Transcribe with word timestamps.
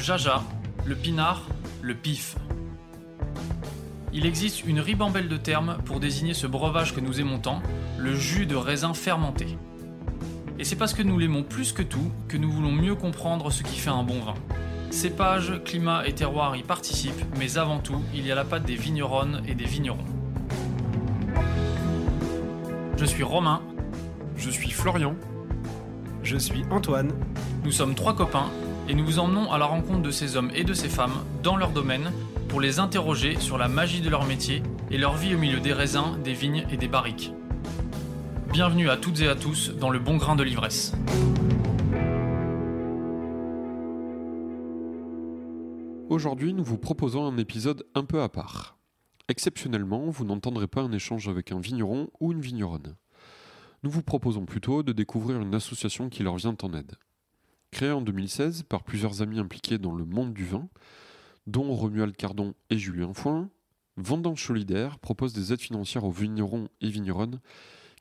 jaja, 0.00 0.42
le 0.86 0.96
pinard, 0.96 1.42
le 1.82 1.94
pif. 1.94 2.36
Il 4.12 4.26
existe 4.26 4.64
une 4.64 4.80
ribambelle 4.80 5.28
de 5.28 5.36
termes 5.36 5.78
pour 5.84 6.00
désigner 6.00 6.34
ce 6.34 6.46
breuvage 6.46 6.94
que 6.94 7.00
nous 7.00 7.20
aimons 7.20 7.38
tant, 7.38 7.62
le 7.98 8.14
jus 8.14 8.46
de 8.46 8.56
raisin 8.56 8.94
fermenté. 8.94 9.58
Et 10.58 10.64
c'est 10.64 10.76
parce 10.76 10.94
que 10.94 11.02
nous 11.02 11.18
l'aimons 11.18 11.42
plus 11.42 11.72
que 11.72 11.82
tout 11.82 12.10
que 12.28 12.36
nous 12.36 12.50
voulons 12.50 12.72
mieux 12.72 12.94
comprendre 12.94 13.52
ce 13.52 13.62
qui 13.62 13.78
fait 13.78 13.90
un 13.90 14.02
bon 14.02 14.20
vin. 14.20 14.34
Cépage, 14.90 15.62
climat 15.64 16.06
et 16.06 16.14
terroir 16.14 16.56
y 16.56 16.62
participent, 16.62 17.24
mais 17.38 17.58
avant 17.58 17.78
tout, 17.78 18.02
il 18.14 18.26
y 18.26 18.32
a 18.32 18.34
la 18.34 18.44
patte 18.44 18.64
des 18.64 18.74
vigneronnes 18.74 19.42
et 19.46 19.54
des 19.54 19.64
vignerons. 19.64 20.04
Je 22.96 23.04
suis 23.04 23.22
Romain. 23.22 23.62
Je 24.36 24.50
suis 24.50 24.70
Florian. 24.70 25.14
Je 26.22 26.36
suis 26.36 26.64
Antoine. 26.70 27.12
Nous 27.64 27.72
sommes 27.72 27.94
trois 27.94 28.16
copains 28.16 28.50
et 28.90 28.94
nous 28.94 29.06
vous 29.06 29.20
emmenons 29.20 29.52
à 29.52 29.58
la 29.58 29.66
rencontre 29.66 30.02
de 30.02 30.10
ces 30.10 30.36
hommes 30.36 30.50
et 30.52 30.64
de 30.64 30.74
ces 30.74 30.88
femmes 30.88 31.24
dans 31.44 31.54
leur 31.54 31.70
domaine 31.70 32.12
pour 32.48 32.60
les 32.60 32.80
interroger 32.80 33.38
sur 33.38 33.56
la 33.56 33.68
magie 33.68 34.00
de 34.00 34.10
leur 34.10 34.26
métier 34.26 34.64
et 34.90 34.98
leur 34.98 35.16
vie 35.16 35.32
au 35.32 35.38
milieu 35.38 35.60
des 35.60 35.72
raisins, 35.72 36.18
des 36.24 36.32
vignes 36.32 36.66
et 36.72 36.76
des 36.76 36.88
barriques. 36.88 37.32
Bienvenue 38.52 38.90
à 38.90 38.96
toutes 38.96 39.20
et 39.20 39.28
à 39.28 39.36
tous 39.36 39.70
dans 39.76 39.90
le 39.90 40.00
bon 40.00 40.16
grain 40.16 40.34
de 40.34 40.42
l'ivresse. 40.42 40.92
Aujourd'hui, 46.08 46.52
nous 46.52 46.64
vous 46.64 46.78
proposons 46.78 47.24
un 47.24 47.38
épisode 47.38 47.86
un 47.94 48.04
peu 48.04 48.20
à 48.20 48.28
part. 48.28 48.76
Exceptionnellement, 49.28 50.10
vous 50.10 50.24
n'entendrez 50.24 50.66
pas 50.66 50.80
un 50.80 50.90
échange 50.90 51.28
avec 51.28 51.52
un 51.52 51.60
vigneron 51.60 52.10
ou 52.18 52.32
une 52.32 52.40
vigneronne. 52.40 52.96
Nous 53.84 53.90
vous 53.90 54.02
proposons 54.02 54.46
plutôt 54.46 54.82
de 54.82 54.90
découvrir 54.90 55.40
une 55.40 55.54
association 55.54 56.08
qui 56.08 56.24
leur 56.24 56.34
vient 56.34 56.56
en 56.60 56.74
aide. 56.74 56.96
Créée 57.70 57.92
en 57.92 58.02
2016 58.02 58.64
par 58.64 58.82
plusieurs 58.82 59.22
amis 59.22 59.38
impliqués 59.38 59.78
dans 59.78 59.94
le 59.94 60.04
monde 60.04 60.34
du 60.34 60.44
vin, 60.44 60.68
dont 61.46 61.72
Romuald 61.72 62.16
Cardon 62.16 62.54
et 62.68 62.78
Julien 62.78 63.14
Foin, 63.14 63.48
Vendange 63.96 64.44
Solidaire 64.44 64.98
propose 64.98 65.32
des 65.32 65.52
aides 65.52 65.60
financières 65.60 66.04
aux 66.04 66.10
vignerons 66.10 66.68
et 66.80 66.88
vigneronnes 66.88 67.40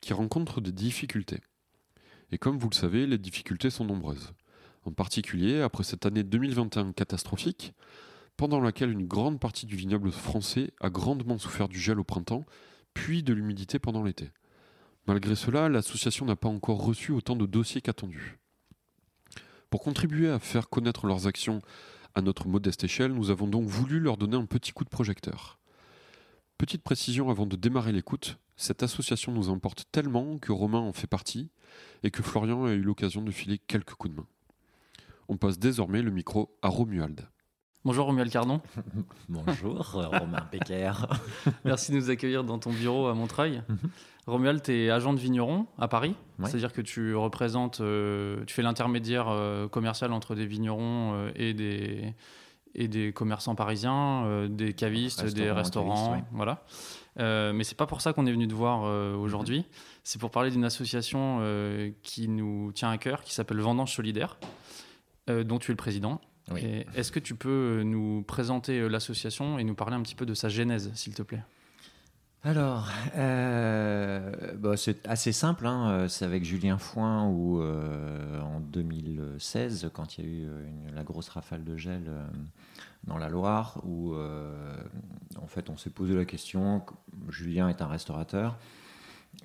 qui 0.01 0.13
rencontrent 0.13 0.61
des 0.61 0.71
difficultés. 0.71 1.41
Et 2.31 2.37
comme 2.37 2.57
vous 2.57 2.69
le 2.69 2.75
savez, 2.75 3.05
les 3.05 3.17
difficultés 3.17 3.69
sont 3.69 3.85
nombreuses. 3.85 4.33
En 4.85 4.91
particulier, 4.91 5.61
après 5.61 5.83
cette 5.83 6.05
année 6.05 6.23
2021 6.23 6.93
catastrophique, 6.93 7.73
pendant 8.37 8.61
laquelle 8.61 8.91
une 8.91 9.07
grande 9.07 9.39
partie 9.39 9.65
du 9.65 9.75
vignoble 9.75 10.11
français 10.11 10.71
a 10.79 10.89
grandement 10.89 11.37
souffert 11.37 11.67
du 11.67 11.79
gel 11.79 11.99
au 11.99 12.03
printemps, 12.03 12.45
puis 12.93 13.21
de 13.21 13.33
l'humidité 13.33 13.79
pendant 13.79 14.03
l'été. 14.03 14.31
Malgré 15.07 15.35
cela, 15.35 15.69
l'association 15.69 16.25
n'a 16.25 16.35
pas 16.35 16.49
encore 16.49 16.83
reçu 16.83 17.11
autant 17.11 17.35
de 17.35 17.45
dossiers 17.45 17.81
qu'attendu. 17.81 18.38
Pour 19.69 19.81
contribuer 19.81 20.29
à 20.29 20.39
faire 20.39 20.67
connaître 20.67 21.05
leurs 21.05 21.27
actions 21.27 21.61
à 22.15 22.21
notre 22.21 22.47
modeste 22.47 22.83
échelle, 22.83 23.13
nous 23.13 23.29
avons 23.29 23.47
donc 23.47 23.67
voulu 23.67 23.99
leur 23.99 24.17
donner 24.17 24.35
un 24.35 24.45
petit 24.45 24.71
coup 24.71 24.83
de 24.83 24.89
projecteur. 24.89 25.59
Petite 26.57 26.81
précision 26.81 27.29
avant 27.29 27.45
de 27.45 27.55
démarrer 27.55 27.91
l'écoute, 27.91 28.39
cette 28.57 28.81
association 28.81 29.31
nous 29.31 29.49
importe 29.49 29.85
tellement 29.91 30.39
que 30.39 30.51
Romain 30.51 30.79
en 30.79 30.91
fait 30.91 31.07
partie 31.07 31.51
et 32.01 32.09
que 32.09 32.23
Florian 32.23 32.65
a 32.65 32.71
eu 32.71 32.81
l'occasion 32.81 33.21
de 33.21 33.31
filer 33.31 33.59
quelques 33.59 33.93
coups 33.93 34.15
de 34.15 34.19
main. 34.19 34.27
On 35.27 35.37
passe 35.37 35.59
désormais 35.59 36.01
le 36.01 36.11
micro 36.11 36.57
à 36.63 36.69
Romuald. 36.69 37.29
Bonjour 37.85 38.07
Romuald 38.07 38.29
Cardon. 38.29 38.59
Bonjour 39.29 39.93
Romain 39.93 40.45
Becker. 40.51 40.91
Merci 41.63 41.93
de 41.93 41.97
nous 41.97 42.09
accueillir 42.09 42.43
dans 42.43 42.59
ton 42.59 42.71
bureau 42.71 43.07
à 43.07 43.13
Montreuil. 43.13 43.61
Mhm. 43.69 43.77
Romuald, 44.27 44.61
tu 44.61 44.73
es 44.73 44.89
agent 44.89 45.13
de 45.13 45.19
vigneron 45.19 45.65
à 45.77 45.87
Paris, 45.87 46.13
c'est-à-dire 46.43 46.73
que 46.73 46.81
tu 46.81 47.15
représentes, 47.15 47.79
euh, 47.79 48.43
tu 48.45 48.53
fais 48.53 48.61
l'intermédiaire 48.61 49.29
euh, 49.29 49.69
commercial 49.69 50.11
entre 50.11 50.35
des 50.35 50.45
vignerons 50.45 51.13
euh, 51.13 51.31
et, 51.35 51.53
des, 51.53 52.13
et 52.75 52.89
des 52.89 53.13
commerçants 53.13 53.55
parisiens, 53.55 54.47
des 54.49 54.73
cavistes, 54.73 55.33
des 55.33 55.49
restaurants, 55.49 56.21
voilà. 56.33 56.65
mais 57.17 57.63
c'est 57.63 57.77
pas 57.77 57.87
pour 57.87 58.01
ça 58.01 58.11
qu'on 58.11 58.25
est 58.27 58.31
venu 58.31 58.47
te 58.47 58.53
voir 58.53 58.81
aujourd'hui. 59.17 59.59
Mhm. 59.59 59.65
C'est 60.03 60.19
pour 60.19 60.31
parler 60.31 60.51
d'une 60.51 60.65
association 60.65 61.41
qui 62.03 62.27
nous 62.27 62.73
tient 62.73 62.91
à 62.91 62.97
cœur, 62.97 63.23
qui 63.23 63.33
s'appelle 63.33 63.61
Vendange 63.61 63.95
Solidaire, 63.95 64.37
dont 65.27 65.59
tu 65.59 65.71
es 65.71 65.73
le 65.73 65.77
président. 65.77 66.19
Est-ce 66.55 67.11
que 67.11 67.19
tu 67.19 67.35
peux 67.35 67.83
nous 67.83 68.23
présenter 68.23 68.87
l'association 68.89 69.59
et 69.59 69.63
nous 69.63 69.75
parler 69.75 69.95
un 69.95 70.01
petit 70.01 70.15
peu 70.15 70.25
de 70.25 70.33
sa 70.33 70.49
genèse, 70.49 70.91
s'il 70.93 71.13
te 71.13 71.21
plaît? 71.21 71.43
Alors, 72.41 72.87
euh, 73.17 74.31
bah, 74.55 74.77
c'est 74.77 75.05
assez 75.07 75.33
simple. 75.33 75.67
Hein. 75.67 76.07
C'est 76.07 76.23
avec 76.23 76.45
Julien 76.45 76.77
Foin 76.77 77.27
où, 77.27 77.61
euh, 77.61 78.39
en 78.39 78.61
2016, 78.61 79.89
quand 79.93 80.17
il 80.17 80.25
y 80.25 80.27
a 80.27 80.31
eu 80.31 80.47
la 80.93 81.03
grosse 81.03 81.27
rafale 81.27 81.65
de 81.65 81.75
gel 81.75 82.03
euh, 82.07 82.25
dans 83.03 83.17
la 83.17 83.27
Loire, 83.27 83.81
où 83.83 84.13
en 84.15 85.47
fait 85.47 85.69
on 85.69 85.77
s'est 85.77 85.89
posé 85.89 86.15
la 86.15 86.25
question. 86.25 86.85
Julien 87.27 87.67
est 87.67 87.81
un 87.81 87.87
restaurateur 87.87 88.57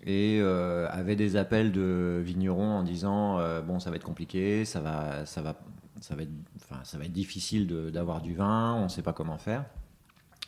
et 0.05 0.41
avait 0.41 1.17
des 1.17 1.37
appels 1.37 1.73
de 1.73 2.21
vignerons 2.25 2.79
en 2.79 2.83
disant 2.83 3.39
bon 3.63 3.79
ça 3.79 3.91
va 3.91 3.97
être 3.97 4.05
compliqué, 4.05 4.65
ça 4.65 4.81
va, 4.81 5.25
ça 5.25 5.41
va, 5.41 5.57
ça 6.05 6.15
va 6.15 6.23
être, 6.23 6.33
enfin, 6.57 6.85
ça 6.85 6.99
difficile 7.09 7.67
d'avoir 7.91 8.21
du 8.21 8.35
vin, 8.35 8.75
on 8.75 8.85
ne 8.85 8.89
sait 8.89 9.01
pas 9.01 9.15
comment 9.15 9.39
faire. 9.39 9.65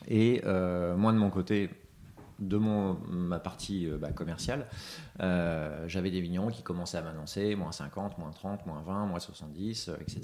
Et 0.06 0.42
moi 0.44 1.12
de 1.12 1.18
mon 1.18 1.30
côté 1.30 1.70
de 2.38 2.56
mon, 2.56 2.98
ma 3.08 3.38
partie 3.38 3.88
euh, 3.88 3.98
bah, 3.98 4.12
commerciale, 4.12 4.66
euh, 5.20 5.88
j'avais 5.88 6.10
des 6.10 6.20
vignerons 6.20 6.48
qui 6.48 6.62
commençaient 6.62 6.98
à 6.98 7.02
m'annoncer 7.02 7.54
moins 7.54 7.72
50, 7.72 8.18
moins 8.18 8.30
30, 8.30 8.66
moins 8.66 8.82
20, 8.82 9.06
moins 9.06 9.18
70, 9.18 9.90
etc. 10.00 10.22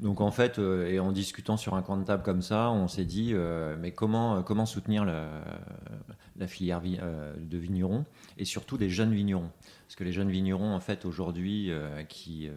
Donc 0.00 0.20
en 0.20 0.30
fait, 0.30 0.58
euh, 0.58 0.88
et 0.88 0.98
en 0.98 1.12
discutant 1.12 1.56
sur 1.56 1.74
un 1.74 1.82
coin 1.82 1.98
de 1.98 2.04
table 2.04 2.22
comme 2.22 2.42
ça, 2.42 2.70
on 2.70 2.88
s'est 2.88 3.04
dit, 3.04 3.34
mais 3.78 3.92
comment, 3.92 4.42
comment 4.42 4.66
soutenir 4.66 5.04
la, 5.04 6.46
filière 6.46 6.80
de 6.80 7.58
vignerons 7.58 8.04
et 8.38 8.44
surtout 8.44 8.76
des 8.76 8.88
jeunes 8.88 9.12
vignerons? 9.12 9.50
Parce 9.86 9.96
que 9.96 10.04
les 10.04 10.12
jeunes 10.12 10.30
vignerons, 10.30 10.74
en 10.74 10.80
fait, 10.80 11.04
aujourd'hui, 11.04 11.70
qui, 12.08 12.48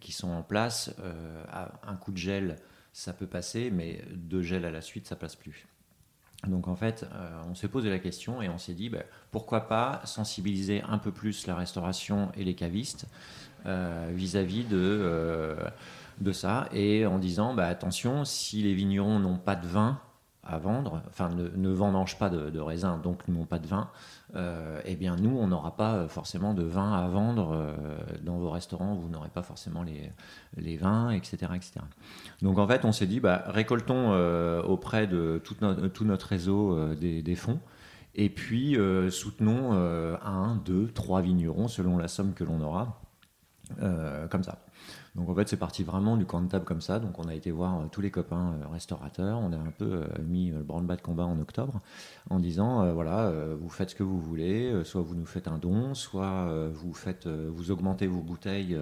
qui 0.00 0.12
sont 0.12 0.30
en 0.30 0.42
place, 0.42 0.94
un 1.86 1.96
coup 1.96 2.12
de 2.12 2.16
gel, 2.16 2.56
ça 2.92 3.12
peut 3.12 3.26
passer, 3.26 3.70
mais 3.70 4.02
deux 4.14 4.42
gels 4.42 4.64
à 4.64 4.70
la 4.70 4.80
suite, 4.80 5.06
ça 5.06 5.16
passe 5.16 5.36
plus. 5.36 5.66
Donc 6.46 6.68
en 6.68 6.76
fait, 6.76 7.06
euh, 7.12 7.30
on 7.50 7.54
s'est 7.54 7.68
posé 7.68 7.90
la 7.90 7.98
question 7.98 8.42
et 8.42 8.48
on 8.48 8.58
s'est 8.58 8.74
dit, 8.74 8.88
bah, 8.88 9.02
pourquoi 9.30 9.68
pas 9.68 10.00
sensibiliser 10.04 10.82
un 10.88 10.98
peu 10.98 11.10
plus 11.10 11.46
la 11.46 11.54
restauration 11.54 12.30
et 12.36 12.44
les 12.44 12.54
cavistes 12.54 13.06
euh, 13.66 14.10
vis-à-vis 14.12 14.64
de, 14.64 14.76
euh, 14.76 15.56
de 16.20 16.32
ça, 16.32 16.68
et 16.72 17.06
en 17.06 17.18
disant, 17.18 17.54
bah, 17.54 17.66
attention, 17.66 18.24
si 18.24 18.62
les 18.62 18.74
vignerons 18.74 19.18
n'ont 19.18 19.38
pas 19.38 19.56
de 19.56 19.66
vin, 19.66 20.00
à 20.46 20.58
vendre, 20.58 21.02
enfin 21.08 21.30
ne, 21.30 21.48
ne 21.48 21.70
vendangent 21.70 22.18
pas 22.18 22.28
de, 22.28 22.50
de 22.50 22.60
raisin, 22.60 22.98
donc 22.98 23.26
n'ont 23.28 23.46
pas 23.46 23.58
de 23.58 23.66
vin, 23.66 23.90
euh, 24.36 24.80
eh 24.84 24.96
bien 24.96 25.16
nous, 25.16 25.36
on 25.36 25.48
n'aura 25.48 25.76
pas 25.76 26.08
forcément 26.08 26.54
de 26.54 26.62
vin 26.62 26.92
à 26.92 27.08
vendre 27.08 27.52
euh, 27.52 27.74
dans 28.22 28.36
vos 28.38 28.50
restaurants, 28.50 28.94
vous 28.94 29.08
n'aurez 29.08 29.28
pas 29.28 29.42
forcément 29.42 29.82
les, 29.82 30.10
les 30.56 30.76
vins, 30.76 31.10
etc., 31.10 31.52
etc. 31.54 31.80
Donc 32.42 32.58
en 32.58 32.66
fait, 32.66 32.84
on 32.84 32.92
s'est 32.92 33.06
dit, 33.06 33.20
bah, 33.20 33.44
récoltons 33.46 34.12
euh, 34.12 34.62
auprès 34.62 35.06
de 35.06 35.40
tout, 35.44 35.54
tout 35.92 36.04
notre 36.04 36.26
réseau 36.26 36.94
des, 36.94 37.34
fonds, 37.36 37.60
et 38.14 38.28
puis 38.28 38.76
soutenons 39.10 39.72
un, 39.72 40.56
deux, 40.64 40.88
trois 40.88 41.20
vignerons 41.20 41.68
selon 41.68 41.96
la 41.96 42.08
somme 42.08 42.34
que 42.34 42.44
l'on 42.44 42.60
aura, 42.60 43.00
comme 44.30 44.44
ça. 44.44 44.58
Donc 45.14 45.28
en 45.28 45.34
fait, 45.34 45.48
c'est 45.48 45.56
parti 45.56 45.84
vraiment 45.84 46.16
du 46.16 46.26
coin 46.26 46.42
de 46.42 46.48
table 46.48 46.64
comme 46.64 46.80
ça. 46.80 46.98
Donc 46.98 47.18
on 47.18 47.28
a 47.28 47.34
été 47.34 47.52
voir 47.52 47.76
euh, 47.76 47.84
tous 47.90 48.00
les 48.00 48.10
copains 48.10 48.54
euh, 48.54 48.66
restaurateurs. 48.72 49.38
On 49.38 49.52
a 49.52 49.56
un 49.56 49.70
peu 49.70 49.84
euh, 49.84 50.04
mis 50.26 50.50
le 50.50 50.62
branle-bas 50.62 50.96
de 50.96 51.02
combat 51.02 51.24
en 51.24 51.38
octobre 51.38 51.80
en 52.30 52.40
disant 52.40 52.92
voilà, 52.94 53.30
vous 53.60 53.68
faites 53.68 53.90
ce 53.90 53.94
que 53.94 54.02
vous 54.02 54.18
voulez, 54.18 54.82
soit 54.84 55.02
vous 55.02 55.14
nous 55.14 55.26
faites 55.26 55.46
un 55.46 55.58
don, 55.58 55.94
soit 55.94 56.48
vous 56.72 56.94
faites, 56.94 57.26
vous 57.26 57.70
augmentez 57.70 58.06
vos 58.06 58.22
bouteilles 58.22 58.78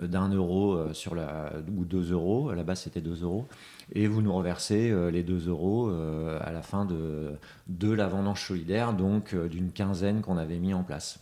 d'un 0.00 0.28
euro 0.28 0.92
sur 0.92 1.16
la 1.16 1.52
ou 1.76 1.84
deux 1.84 2.12
euros. 2.12 2.50
À 2.50 2.54
la 2.54 2.62
base, 2.62 2.82
c'était 2.82 3.00
deux 3.00 3.22
euros. 3.24 3.48
Et 3.92 4.06
vous 4.06 4.22
nous 4.22 4.32
reversez 4.32 4.94
les 5.10 5.24
deux 5.24 5.48
euros 5.48 5.90
à 5.90 6.52
la 6.52 6.62
fin 6.62 6.84
de, 6.84 7.32
de 7.66 7.90
la 7.90 8.06
vendange 8.06 8.46
solidaire, 8.46 8.92
donc 8.92 9.34
d'une 9.34 9.72
quinzaine 9.72 10.20
qu'on 10.20 10.38
avait 10.38 10.60
mis 10.60 10.72
en 10.72 10.84
place. 10.84 11.18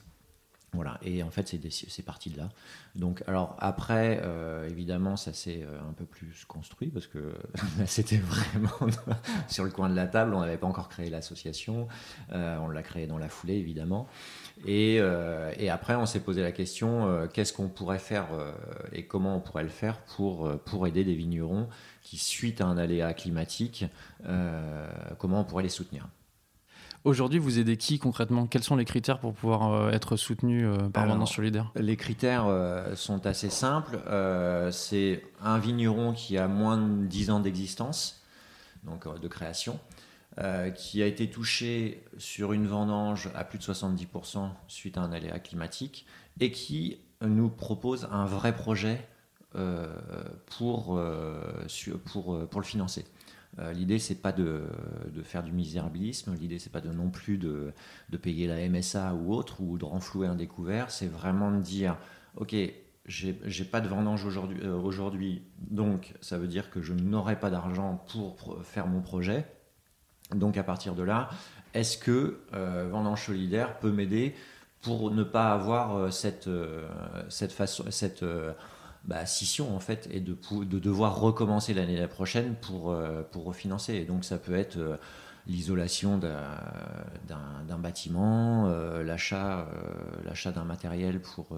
Voilà, 0.75 0.99
et 1.03 1.23
en 1.23 1.31
fait, 1.31 1.57
c'est 1.71 2.05
parti 2.05 2.29
de 2.29 2.37
là. 2.37 2.51
Donc, 2.95 3.23
alors 3.27 3.57
après, 3.59 4.21
euh, 4.23 4.69
évidemment, 4.69 5.17
ça 5.17 5.33
s'est 5.33 5.63
euh, 5.63 5.79
un 5.89 5.95
peu 5.95 6.05
plus 6.05 6.45
construit 6.47 6.89
parce 6.89 7.07
que 7.07 7.33
c'était 7.87 8.19
vraiment 8.19 8.93
sur 9.49 9.65
le 9.65 9.71
coin 9.71 9.89
de 9.89 9.97
la 9.97 10.07
table. 10.07 10.35
On 10.35 10.41
n'avait 10.41 10.59
pas 10.59 10.67
encore 10.67 10.91
créé 10.91 11.09
l'association. 11.09 11.89
Euh, 12.33 12.59
on 12.59 12.69
l'a 12.69 12.83
créé 12.83 13.07
dans 13.07 13.17
la 13.17 13.31
foulée, 13.31 13.55
évidemment. 13.55 14.09
Et, 14.67 15.01
après, 15.71 15.95
on 15.95 16.05
s'est 16.05 16.21
posé 16.21 16.43
la 16.43 16.53
question 16.53 17.29
qu'est-ce 17.33 17.53
qu'on 17.53 17.69
pourrait 17.69 17.99
faire 17.99 18.27
et 18.93 19.05
comment 19.05 19.37
on 19.37 19.41
pourrait 19.41 19.63
le 19.63 19.69
faire 19.69 19.99
pour 19.99 20.87
aider 20.87 21.05
des 21.05 21.15
vignerons 21.15 21.69
qui, 22.03 22.19
suite 22.19 22.61
à 22.61 22.67
un 22.67 22.77
aléa 22.77 23.15
climatique, 23.15 23.85
comment 25.19 25.41
on 25.41 25.45
pourrait 25.45 25.63
les 25.63 25.69
soutenir 25.69 26.09
Aujourd'hui, 27.09 27.39
vous 27.39 27.59
aidez 27.59 27.79
qui 27.79 27.99
concrètement? 27.99 28.47
Quels 28.47 28.63
sont 28.63 28.77
les 28.77 28.85
critères 28.85 29.19
pour 29.19 29.33
pouvoir 29.33 29.93
être 29.95 30.17
soutenu 30.17 30.69
par 30.93 31.07
Vendange 31.07 31.35
Solidaire 31.35 31.73
Les 31.75 31.97
critères 31.97 32.47
sont 32.97 33.27
assez 33.27 33.49
simples. 33.49 33.99
c'est 34.71 35.23
un 35.43 35.59
vigneron 35.59 36.13
qui 36.13 36.37
a 36.37 36.49
moins 36.49 36.77
de 36.77 37.07
10 37.07 37.31
ans 37.31 37.41
d'existence, 37.41 38.23
donc 38.85 39.09
de 39.21 39.27
création, 39.27 39.81
qui 40.77 41.03
a 41.03 41.07
été 41.07 41.31
touché 41.31 42.05
sur 42.19 42.53
une 42.53 42.67
vendange 42.67 43.31
à 43.35 43.43
plus 43.45 43.59
de 43.59 43.65
70% 43.65 44.51
suite 44.67 44.99
à 44.99 45.01
un 45.01 45.11
aléa 45.11 45.39
climatique 45.39 46.05
et 46.41 46.51
qui 46.51 46.99
nous 47.23 47.49
propose 47.49 48.07
un 48.13 48.27
vrai 48.27 48.55
projet 48.55 49.01
euh, 49.57 49.87
pour, 50.59 50.99
euh, 50.99 51.41
pour, 52.13 52.35
euh, 52.35 52.47
pour 52.47 52.61
le 52.61 52.67
financer. 52.67 53.07
L'idée, 53.73 53.99
c'est 53.99 54.23
pas 54.23 54.33
de, 54.33 54.63
faire 55.25 55.43
du 55.43 55.53
misérabilisme, 55.53 56.35
l'idée, 56.35 56.59
c'est 56.59 56.73
pas 56.73 56.81
de 56.81 56.91
non 56.91 57.11
plus 57.11 57.39
de, 57.39 57.73
payer 58.23 58.47
la 58.47 58.69
MSA 58.69 59.15
ou 59.15 59.35
autre, 59.35 59.61
ou 59.61 59.79
de 59.79 59.85
renflouer 59.85 60.27
un 60.27 60.35
découvert, 60.35 60.91
c'est 60.91 61.09
vraiment 61.09 61.51
de 61.51 61.61
dire, 61.61 61.97
OK, 62.37 62.55
j'ai 63.07 63.65
pas 63.65 63.81
de 63.81 63.89
vendange 63.89 64.25
aujourd'hui, 64.25 64.67
aujourd'hui, 64.69 65.43
donc 65.59 66.15
ça 66.21 66.39
veut 66.39 66.47
dire 66.47 66.71
que 66.71 66.83
je 66.83 66.93
n'aurai 66.93 67.39
pas 67.39 67.51
d'argent 67.51 68.05
pour 68.13 68.59
faire 68.65 68.87
mon 68.87 69.01
projet. 69.01 69.45
Donc 70.35 70.57
à 70.57 70.63
partir 70.63 70.95
de 70.95 71.03
là, 71.03 71.31
est-ce 71.75 71.99
que 71.99 72.41
Vendange 72.53 73.25
Solidaire 73.25 73.79
peut 73.79 73.91
m'aider 73.91 74.35
pour 74.83 75.11
ne 75.11 75.23
pas 75.23 75.53
avoir 75.53 75.97
euh, 75.97 76.11
cette, 76.11 76.47
euh, 76.49 76.89
cette, 77.29 77.53
façon, 77.53 77.85
cette 77.91 78.23
euh, 78.23 78.53
bah, 79.09 79.27
scission 79.27 79.75
en 79.75 79.81
fait 79.81 80.09
et 80.13 80.21
de, 80.21 80.37
de 80.65 80.79
devoir 80.79 81.19
recommencer 81.19 81.75
l'année 81.75 82.07
prochaine 82.07 82.55
pour, 82.55 82.95
pour 83.33 83.45
refinancer. 83.45 83.95
Et 83.95 84.05
donc 84.05 84.25
ça 84.25 84.39
peut 84.39 84.55
être 84.55 84.79
l'isolation 85.47 86.19
d'un 86.19 87.79
bâtiment, 87.79 88.69
l'achat 89.03 89.67
l'achat 90.25 90.53
d'un 90.53 90.65
matériel 90.65 91.21
pour, 91.21 91.57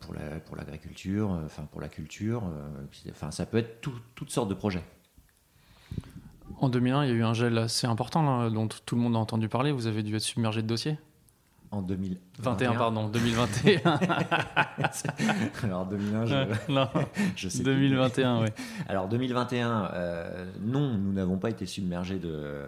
pour 0.00 0.14
l'agriculture, 0.56 1.28
la, 1.28 1.34
pour 1.36 1.44
enfin 1.44 1.64
pour 1.70 1.80
la 1.80 1.88
culture. 1.88 2.42
enfin, 3.10 3.30
ça 3.30 3.46
peut 3.46 3.58
être 3.58 3.80
toutes 4.14 4.30
sortes 4.30 4.48
de 4.48 4.54
projets. 4.54 4.84
En 6.60 6.68
2001, 6.68 7.04
il 7.04 7.08
y 7.08 7.12
a 7.12 7.14
eu 7.14 7.24
un 7.24 7.34
gel 7.34 7.58
assez 7.58 7.86
important 7.86 8.48
dont 8.50 8.68
tout 8.68 8.94
le 8.94 9.00
monde 9.00 9.16
a 9.16 9.18
entendu 9.18 9.48
parler. 9.48 9.72
Vous 9.72 9.86
avez 9.86 10.02
dû 10.02 10.16
être 10.16 10.22
submergé 10.22 10.62
de 10.62 10.66
dossiers 10.66 10.98
en 11.72 11.80
2021. 11.80 12.74
pardon, 12.74 13.08
2021. 13.08 13.80
Alors 15.64 15.86
2001, 15.86 16.26
je, 16.26 16.72
non, 16.72 16.88
je 17.36 17.48
sais 17.48 17.62
2021, 17.62 18.42
oui. 18.42 18.48
Alors 18.88 19.08
2021, 19.08 19.90
euh, 19.94 20.44
non, 20.60 20.98
nous 20.98 21.12
n'avons 21.12 21.38
pas 21.38 21.48
été 21.48 21.64
submergés 21.64 22.18
de, 22.18 22.66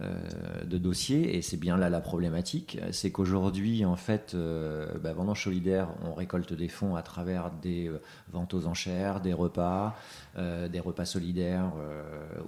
de 0.00 0.78
dossiers 0.78 1.36
et 1.36 1.42
c'est 1.42 1.56
bien 1.56 1.76
là 1.76 1.90
la 1.90 2.00
problématique. 2.00 2.80
C'est 2.90 3.12
qu'aujourd'hui, 3.12 3.84
en 3.84 3.96
fait, 3.96 4.32
euh, 4.34 4.98
bah, 4.98 5.12
Vendange 5.12 5.44
Solidaire, 5.44 5.88
on 6.04 6.14
récolte 6.14 6.52
des 6.52 6.68
fonds 6.68 6.96
à 6.96 7.02
travers 7.02 7.50
des 7.50 7.88
euh, 7.88 8.00
ventes 8.32 8.54
aux 8.54 8.66
enchères, 8.66 9.20
des 9.20 9.32
repas, 9.32 9.96
des 10.36 10.80
repas 10.80 11.04
solidaires 11.04 11.72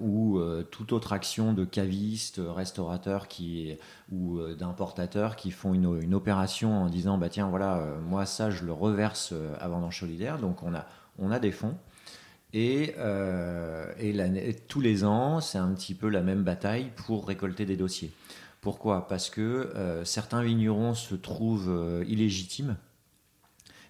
ou 0.01 0.39
toute 0.71 0.91
autre 0.91 1.13
action 1.13 1.53
de 1.53 1.65
cavistes, 1.65 2.41
restaurateurs 2.43 3.27
qui, 3.27 3.77
ou 4.11 4.39
d'importateurs 4.57 5.35
qui 5.35 5.51
font 5.51 5.75
une, 5.75 6.01
une, 6.01 6.15
opération 6.15 6.81
en 6.81 6.89
disant 6.89 7.19
bah 7.19 7.29
tiens 7.29 7.47
voilà 7.47 7.85
moi 8.07 8.25
ça 8.25 8.49
je 8.49 8.65
le 8.65 8.73
reverse 8.73 9.35
à 9.59 9.67
Vendange 9.67 9.99
Solidaire 9.99 10.39
donc 10.39 10.63
on 10.63 10.73
a 10.73 10.87
on 11.19 11.29
a 11.29 11.37
des 11.37 11.51
fonds 11.51 11.75
et, 12.55 12.95
euh, 12.97 13.91
et 13.99 14.53
tous 14.53 14.79
les 14.79 15.03
ans, 15.03 15.41
c'est 15.41 15.57
un 15.57 15.73
petit 15.73 15.93
peu 15.93 16.07
la 16.07 16.21
même 16.21 16.43
bataille 16.43 16.89
pour 16.95 17.27
récolter 17.27 17.65
des 17.65 17.75
dossiers. 17.75 18.13
Pourquoi? 18.61 19.09
Parce 19.09 19.29
que 19.29 19.41
euh, 19.41 20.05
certains 20.05 20.41
vignerons 20.41 20.93
se 20.93 21.15
trouvent 21.15 21.69
euh, 21.69 22.05
illégitimes. 22.07 22.77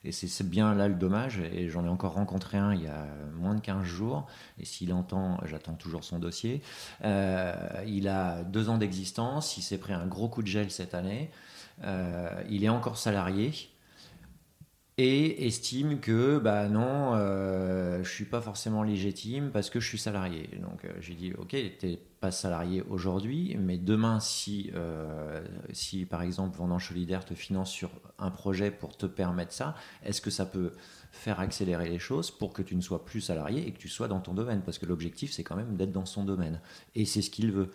Et 0.03 0.11
c'est 0.11 0.47
bien 0.47 0.73
là 0.73 0.87
le 0.87 0.95
dommage. 0.95 1.39
Et 1.53 1.69
j'en 1.69 1.85
ai 1.85 1.89
encore 1.89 2.13
rencontré 2.13 2.57
un 2.57 2.73
il 2.73 2.81
y 2.81 2.87
a 2.87 3.05
moins 3.35 3.53
de 3.53 3.59
15 3.59 3.83
jours. 3.83 4.25
Et 4.59 4.65
s'il 4.65 4.93
entend, 4.93 5.39
j'attends 5.45 5.73
toujours 5.73 6.03
son 6.03 6.17
dossier. 6.19 6.61
il 7.03 8.07
a 8.07 8.43
deux 8.43 8.69
ans 8.69 8.77
d'existence. 8.77 9.57
Il 9.57 9.63
s'est 9.63 9.79
pris 9.79 9.93
un 9.93 10.05
gros 10.05 10.27
coup 10.27 10.43
de 10.43 10.47
gel 10.47 10.69
cette 10.69 10.93
année. 10.93 11.31
il 11.83 12.63
est 12.63 12.69
encore 12.69 12.99
salarié 12.99 13.51
et 14.97 15.45
estime 15.45 15.99
que 15.99 16.37
bah 16.39 16.69
non, 16.69 17.15
euh, 17.15 18.01
je 18.03 18.09
suis 18.09 18.23
pas 18.23 18.39
forcément 18.39 18.81
légitime 18.81 19.51
parce 19.51 19.69
que 19.69 19.81
je 19.81 19.87
suis 19.87 19.97
salarié. 19.97 20.49
Donc 20.61 20.85
euh, 20.85 20.93
j'ai 21.01 21.15
dit 21.15 21.33
ok, 21.37 21.49
t'es 21.49 21.99
pas 22.21 22.31
salarié 22.31 22.81
aujourd'hui, 22.89 23.57
mais 23.59 23.77
demain 23.77 24.21
si 24.21 24.71
euh, 24.73 25.43
si 25.73 26.05
par 26.05 26.21
exemple 26.21 26.57
Vendange 26.57 26.87
Solidaire 26.87 27.25
te 27.25 27.33
finance 27.33 27.71
sur 27.71 27.89
un 28.19 28.31
projet 28.31 28.71
pour 28.71 28.95
te 28.95 29.05
permettre 29.05 29.51
ça, 29.51 29.75
est-ce 30.03 30.21
que 30.21 30.29
ça 30.29 30.45
peut 30.45 30.71
faire 31.11 31.41
accélérer 31.41 31.89
les 31.89 31.99
choses 31.99 32.31
pour 32.31 32.53
que 32.53 32.61
tu 32.61 32.75
ne 32.77 32.81
sois 32.81 33.03
plus 33.03 33.19
salarié 33.19 33.67
et 33.67 33.71
que 33.73 33.79
tu 33.79 33.89
sois 33.89 34.07
dans 34.07 34.21
ton 34.21 34.33
domaine? 34.33 34.61
Parce 34.61 34.77
que 34.79 34.85
l'objectif 34.85 35.33
c'est 35.33 35.43
quand 35.43 35.57
même 35.57 35.75
d'être 35.75 35.91
dans 35.91 36.05
son 36.05 36.23
domaine 36.23 36.61
et 36.95 37.03
c'est 37.03 37.21
ce 37.21 37.29
qu'il 37.29 37.51
veut. 37.51 37.69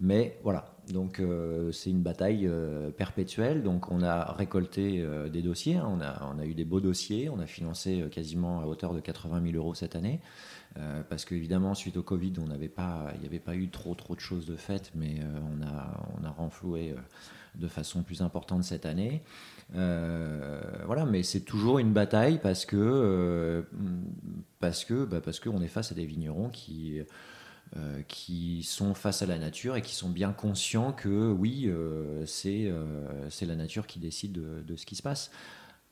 Mais 0.00 0.38
voilà, 0.42 0.76
donc 0.92 1.20
euh, 1.20 1.72
c'est 1.72 1.90
une 1.90 2.02
bataille 2.02 2.46
euh, 2.46 2.90
perpétuelle. 2.90 3.62
Donc 3.62 3.90
on 3.90 4.02
a 4.02 4.32
récolté 4.32 5.00
euh, 5.00 5.28
des 5.28 5.42
dossiers, 5.42 5.76
hein. 5.76 5.88
on, 5.90 6.00
a, 6.00 6.30
on 6.34 6.38
a 6.38 6.44
eu 6.44 6.54
des 6.54 6.64
beaux 6.64 6.80
dossiers, 6.80 7.30
on 7.30 7.38
a 7.38 7.46
financé 7.46 8.04
quasiment 8.10 8.60
à 8.60 8.66
hauteur 8.66 8.92
de 8.92 9.00
80 9.00 9.42
000 9.42 9.56
euros 9.56 9.74
cette 9.74 9.96
année. 9.96 10.20
parce 11.08 11.24
qu'évidemment, 11.24 11.74
suite 11.74 11.96
au 11.96 12.02
Covid, 12.02 12.34
il 12.36 12.44
n'y 12.44 13.26
avait 13.26 13.38
pas 13.38 13.54
eu 13.54 13.70
trop 13.70 13.94
trop 13.94 14.14
de 14.14 14.20
choses 14.20 14.46
de 14.46 14.56
faites, 14.56 14.92
mais 14.94 15.20
on 15.50 15.62
a, 15.66 16.10
on 16.20 16.24
a 16.24 16.30
renfloué 16.30 16.94
de 17.54 17.68
façon 17.68 18.02
plus 18.02 18.20
importante 18.20 18.62
cette 18.64 18.84
année. 18.84 19.22
voilà, 19.72 21.06
mais 21.06 21.22
c'est 21.22 21.40
toujours 21.40 21.78
une 21.78 21.94
bataille 21.94 22.38
parce 22.42 22.66
que 22.66 23.64
parce 24.60 24.84
que 24.84 25.06
bah, 25.06 25.22
parce 25.22 25.40
qu'on 25.40 25.62
est 25.62 25.68
face 25.68 25.92
à 25.92 25.94
des 25.94 26.04
vignerons 26.04 26.50
qui 26.50 27.00
euh, 27.74 28.00
qui 28.06 28.62
sont 28.62 28.94
face 28.94 29.22
à 29.22 29.26
la 29.26 29.38
nature 29.38 29.74
et 29.74 29.82
qui 29.82 29.96
sont 29.96 30.08
bien 30.08 30.32
conscients 30.32 30.92
que 30.92 31.32
oui, 31.32 31.64
euh, 31.66 32.24
euh, 32.46 33.26
c'est 33.28 33.44
la 33.44 33.56
nature 33.56 33.88
qui 33.88 33.98
décide 33.98 34.32
de, 34.32 34.76
ce 34.76 34.86
qui 34.86 34.94
se 34.94 35.02
passe. 35.02 35.32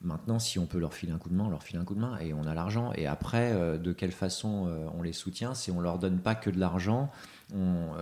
Maintenant, 0.00 0.38
si 0.38 0.60
on 0.60 0.66
peut 0.66 0.78
leur 0.78 0.94
filer 0.94 1.12
un 1.12 1.18
coup 1.18 1.30
de 1.30 1.34
main, 1.34 1.44
on 1.44 1.50
leur 1.50 1.64
file 1.64 1.78
un 1.78 1.84
coup 1.84 1.96
de 1.96 2.00
main 2.00 2.16
et 2.18 2.32
on 2.32 2.46
a 2.46 2.54
l'argent. 2.54 2.92
Et 2.94 3.08
après, 3.08 3.78
de 3.78 3.92
quelle 3.92 4.12
façon 4.12 4.70
on 4.96 5.02
les 5.02 5.12
soutient? 5.12 5.54
Si 5.54 5.72
on 5.72 5.80
leur 5.80 5.98
donne 5.98 6.20
pas 6.20 6.36
que 6.36 6.48
de 6.48 6.60
l'argent, 6.60 7.10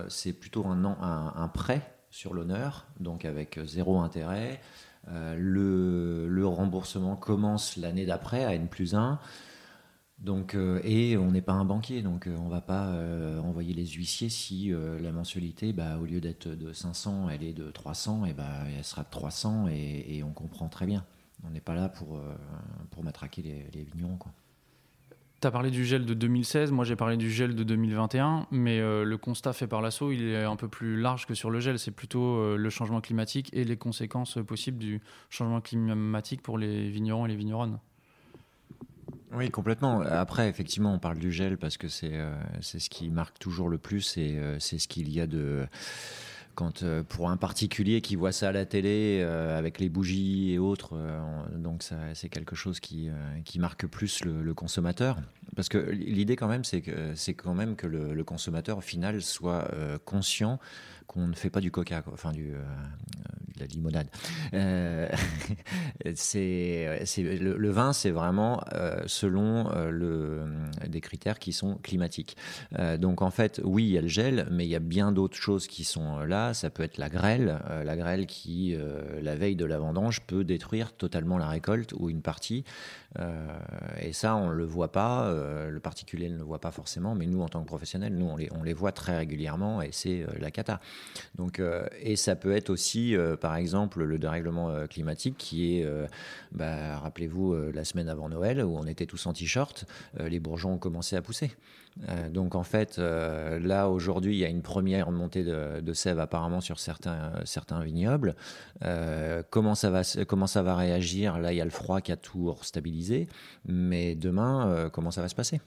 c'est 0.07 0.33
plutôt 0.33 0.67
un, 0.67 0.85
un, 0.85 1.33
un, 1.35 1.47
prêt 1.47 1.81
sur 2.11 2.35
l'honneur, 2.35 2.85
donc 2.99 3.25
avec 3.25 3.59
zéro 3.65 4.01
intérêt. 4.01 4.59
le, 5.07 6.27
le, 6.27 6.45
remboursement 6.45 7.15
commence 7.15 7.77
l'année 7.77 8.05
d'après 8.05 8.43
à 8.43 8.53
N 8.53 8.67
plus 8.67 8.93
1. 8.95 9.19
Donc, 10.19 10.55
euh, 10.55 10.79
et 10.83 11.17
on 11.17 11.31
n'est 11.31 11.41
pas 11.41 11.53
un 11.53 11.65
banquier, 11.65 12.01
donc 12.01 12.27
euh, 12.27 12.35
on 12.39 12.45
ne 12.45 12.49
va 12.49 12.61
pas 12.61 12.87
euh, 12.87 13.39
envoyer 13.41 13.73
les 13.73 13.85
huissiers 13.85 14.29
si 14.29 14.71
la 15.01 15.11
mensualité, 15.11 15.73
bah, 15.73 15.97
au 16.01 16.05
lieu 16.05 16.21
d'être 16.21 16.47
de 16.47 16.71
500, 16.71 17.29
elle 17.29 17.43
est 17.43 17.53
de 17.53 17.69
300, 17.69 18.25
et 18.25 18.33
bah, 18.33 18.45
elle 18.77 18.83
sera 18.83 19.03
de 19.03 19.09
300, 19.09 19.67
et, 19.67 20.23
on 20.23 20.31
comprend 20.31 20.69
très 20.69 20.85
bien. 20.85 21.03
On 21.45 21.49
n'est 21.49 21.59
pas 21.59 21.75
là 21.75 21.89
pour, 21.89 22.21
pour 22.91 23.03
matraquer 23.03 23.41
les, 23.41 23.65
les 23.73 23.83
vignerons. 23.83 24.17
Tu 25.41 25.47
as 25.47 25.51
parlé 25.51 25.71
du 25.71 25.83
gel 25.83 26.05
de 26.05 26.13
2016, 26.13 26.71
moi 26.71 26.85
j'ai 26.85 26.95
parlé 26.95 27.17
du 27.17 27.29
gel 27.29 27.53
de 27.53 27.63
2021, 27.65 28.47
mais 28.51 28.79
le 28.79 29.17
constat 29.17 29.51
fait 29.51 29.67
par 29.67 29.81
l'assaut, 29.81 30.13
il 30.13 30.23
est 30.29 30.43
un 30.43 30.55
peu 30.55 30.69
plus 30.69 30.97
large 30.97 31.25
que 31.25 31.33
sur 31.33 31.49
le 31.49 31.59
gel. 31.59 31.77
C'est 31.79 31.91
plutôt 31.91 32.55
le 32.55 32.69
changement 32.69 33.01
climatique 33.01 33.49
et 33.51 33.65
les 33.65 33.75
conséquences 33.75 34.37
possibles 34.47 34.77
du 34.77 35.01
changement 35.29 35.59
climatique 35.59 36.41
pour 36.41 36.57
les 36.57 36.89
vignerons 36.89 37.25
et 37.25 37.29
les 37.29 37.35
vigneronnes. 37.35 37.77
Oui, 39.33 39.49
complètement. 39.49 40.01
Après, 40.01 40.47
effectivement, 40.47 40.93
on 40.93 40.99
parle 40.99 41.17
du 41.17 41.31
gel 41.31 41.57
parce 41.57 41.77
que 41.77 41.87
c'est 41.87 42.13
euh, 42.13 42.35
ce 42.61 42.77
qui 42.89 43.09
marque 43.09 43.39
toujours 43.39 43.67
le 43.67 43.79
plus 43.79 44.17
et 44.17 44.37
euh, 44.37 44.59
c'est 44.59 44.77
ce 44.77 44.87
qu'il 44.87 45.11
y 45.11 45.19
a 45.19 45.27
de 45.27 45.65
quand 46.53 46.83
euh, 46.83 47.01
pour 47.01 47.31
un 47.31 47.37
particulier 47.37 48.01
qui 48.01 48.15
voit 48.15 48.31
ça 48.31 48.49
à 48.49 48.51
la 48.51 48.67
télé 48.67 49.23
avec 49.23 49.79
les 49.79 49.89
bougies 49.89 50.53
et 50.53 50.59
autres, 50.59 50.95
donc 51.55 51.83
c'est 52.13 52.29
quelque 52.29 52.55
chose 52.55 52.79
qui, 52.79 53.09
qui 53.43 53.57
marque 53.57 53.87
plus 53.87 54.23
le, 54.23 54.53
consommateur. 54.53 55.17
Parce 55.55 55.67
que 55.67 55.79
l'idée 55.79 56.35
quand 56.35 56.47
même, 56.47 56.63
c'est 56.63 56.81
que 56.81 57.15
c'est 57.15 57.33
quand 57.33 57.55
même 57.55 57.75
que 57.75 57.87
le, 57.87 58.23
consommateur 58.23 58.77
au 58.77 58.81
final 58.81 59.21
soit 59.23 59.67
conscient 60.05 60.59
qu'on 61.07 61.27
ne 61.27 61.33
fait 61.33 61.49
pas 61.49 61.59
du 61.59 61.71
coca, 61.71 62.03
enfin 62.11 62.31
du, 62.31 62.53
la 63.59 63.65
limonade. 63.65 64.07
c'est, 66.15 66.99
le, 67.39 67.69
vin, 67.69 67.93
c'est 67.93 68.11
vraiment 68.11 68.63
selon 69.05 69.69
le, 69.89 70.45
des 70.87 71.01
critères 71.01 71.39
qui 71.39 71.53
sont 71.53 71.75
climatiques. 71.75 72.37
donc 72.97 73.21
en 73.21 73.31
fait, 73.31 73.61
oui, 73.63 73.85
il 73.85 73.91
y 73.91 73.97
a 73.97 74.01
le 74.01 74.07
gel, 74.07 74.47
mais 74.51 74.65
il 74.65 74.69
y 74.69 74.75
a 74.75 74.79
bien 74.79 75.11
d'autres 75.11 75.37
choses 75.37 75.67
qui 75.67 75.83
sont 75.83 76.19
là. 76.19 76.53
Ça 76.53 76.69
peut 76.69 76.83
être 76.83 76.97
la 76.97 77.09
grêle, 77.09 77.59
la 77.83 77.95
grêle 77.95 78.25
qui, 78.25 78.75
la 79.21 79.35
veille 79.35 79.55
de 79.55 79.65
la 79.65 79.79
vendange, 79.79 80.21
peut 80.21 80.43
détruire 80.43 80.93
totalement 80.93 81.37
la 81.37 81.47
récolte 81.47 81.93
ou 81.93 82.09
une 82.09 82.21
partie. 82.21 82.63
et 84.01 84.13
ça, 84.13 84.35
on 84.35 84.49
le 84.49 84.65
voit 84.65 84.91
pas. 84.91 85.31
le 85.69 85.79
particulier 85.79 86.29
ne 86.29 86.37
le 86.37 86.43
voit 86.43 86.61
pas 86.61 86.71
forcément, 86.71 87.15
mais 87.15 87.25
nous, 87.25 87.41
en 87.41 87.49
tant 87.49 87.61
que 87.61 87.67
professionnels, 87.67 88.15
nous, 88.15 88.27
on 88.27 88.37
les, 88.37 88.49
on 88.53 88.63
les 88.63 88.73
voit 88.73 88.91
très 88.91 89.17
régulièrement 89.17 89.81
et 89.81 89.89
c'est 89.91 90.25
la 90.39 90.51
cata. 90.51 90.79
Donc, 91.35 91.61
et 92.01 92.15
ça 92.15 92.35
peut 92.35 92.55
être 92.55 92.69
aussi, 92.69 93.15
par 93.41 93.52
exemple, 93.55 94.03
le 94.03 94.19
dérèglement 94.19 94.87
climatique 94.87 95.35
qui 95.37 95.77
est, 95.77 95.87
bah, 96.51 96.97
rappelez-vous, 96.99 97.55
la 97.73 97.83
semaine 97.83 98.09
avant 98.09 98.29
Noël 98.29 98.63
où 98.63 98.77
on 98.77 98.85
était 98.85 99.05
tous 99.05 99.25
en 99.25 99.33
t-shirt, 99.33 99.85
les 100.19 100.39
bourgeons 100.39 100.73
ont 100.73 100.77
commencé 100.77 101.15
à 101.15 101.21
pousser. 101.21 101.51
donc 102.29 102.55
en 102.55 102.63
fait, 102.63 102.97
là 102.97 103.89
aujourd'hui, 103.89 104.35
il 104.35 104.39
y 104.39 104.45
a 104.45 104.49
une 104.49 104.61
première 104.61 105.11
montée 105.11 105.43
de, 105.43 105.93
sève 105.93 106.19
apparemment 106.19 106.61
sur 106.61 106.79
certains, 106.79 107.33
certains 107.45 107.81
vignobles. 107.81 108.35
comment, 109.49 109.75
ça 109.75 109.89
va, 109.89 110.01
comment 110.27 110.47
ça 110.47 110.63
va 110.63 110.75
réagir? 110.75 111.39
Là, 111.39 111.53
il 111.53 111.57
y 111.57 111.61
a 111.61 111.65
le 111.65 111.71
froid 111.71 112.01
qui 112.01 112.11
a 112.11 112.17
tout 112.17 112.53
stabilisé, 112.61 113.27
mais 113.65 114.15
demain, 114.15 114.89
comment 114.91 115.11
ça 115.11 115.21
va 115.21 115.29
se 115.29 115.35
passer? 115.35 115.61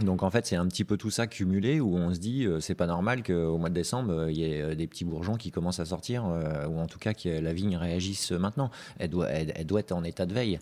Donc 0.00 0.22
en 0.22 0.30
fait, 0.30 0.46
c'est 0.46 0.56
un 0.56 0.66
petit 0.66 0.84
peu 0.84 0.96
tout 0.96 1.10
ça 1.10 1.26
cumulé 1.26 1.80
où 1.80 1.96
on 1.96 2.12
se 2.12 2.18
dit 2.18 2.44
euh, 2.44 2.60
c'est 2.60 2.74
pas 2.74 2.86
normal 2.86 3.22
qu'au 3.22 3.56
mois 3.56 3.70
de 3.70 3.74
décembre 3.74 4.12
euh, 4.12 4.30
il 4.30 4.38
y 4.38 4.44
ait 4.44 4.60
euh, 4.60 4.74
des 4.74 4.86
petits 4.86 5.06
bourgeons 5.06 5.36
qui 5.36 5.50
commencent 5.50 5.80
à 5.80 5.86
sortir 5.86 6.24
ou 6.68 6.78
en 6.78 6.86
tout 6.86 6.98
cas 6.98 7.14
que 7.14 7.28
la 7.28 7.52
vigne 7.52 7.76
réagisse 7.76 8.32
maintenant. 8.32 8.70
Elle 8.98 9.10
doit, 9.10 9.28
elle, 9.28 9.66
doit 9.66 9.80
être 9.80 9.92
en 9.92 10.04
état 10.04 10.26
de 10.26 10.34
veille. 10.34 10.58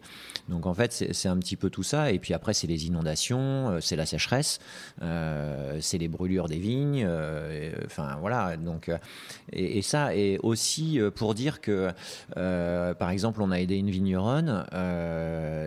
Donc 0.49 0.67
en 0.67 0.75
fait, 0.75 0.93
c'est 0.93 1.29
un 1.29 1.37
petit 1.39 1.57
peu 1.57 1.71
tout 1.71 1.83
ça. 1.83 2.13
Et 2.13 2.19
puis 2.19 2.35
après, 2.35 2.55
c'est 2.55 2.67
les 2.67 2.87
inondations, 2.87 3.79
c'est 3.81 3.97
la 3.97 4.07
sécheresse, 4.07 4.61
c'est 5.01 5.99
les 5.99 6.09
brûlures 6.09 6.49
des 6.49 6.59
vignes. 6.59 7.07
enfin 7.87 8.17
voilà. 8.21 8.57
Donc 8.57 8.91
et, 9.53 9.83
ça 9.83 10.15
et 10.15 10.39
aussi 10.43 11.01
pour 11.15 11.35
dire 11.35 11.61
que 11.61 11.91
par 12.35 13.11
exemple, 13.11 13.43
on 13.43 13.51
a 13.51 13.61
aidé 13.61 13.77
une 13.77 13.91
vigneronne. 13.91 14.65